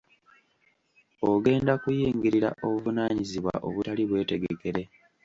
[1.31, 4.81] Ogenda kuyingirira obuvunaanyizibwa obutali bwetegekere.